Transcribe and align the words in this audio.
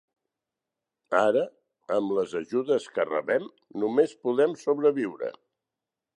Ara, 1.23 1.43
amb 1.97 2.13
les 2.21 2.33
ajudes 2.41 2.89
que 2.97 3.07
rebem 3.11 3.47
només 3.85 4.19
podem 4.27 4.59
sobreviure. 4.65 5.33